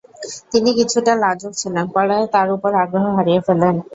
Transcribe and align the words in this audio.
তিনি 0.51 0.69
কিছুটা 0.79 1.13
লাজুক 1.23 1.53
ছিলেন, 1.61 1.85
পরে 1.95 2.17
তার 2.33 2.47
উপর 2.55 2.71
আগ্রহ 2.83 3.05
হারিয়ে 3.17 3.41
ফেলেন। 3.47 3.75